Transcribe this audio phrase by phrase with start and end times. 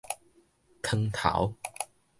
[0.81, 1.53] 湯頭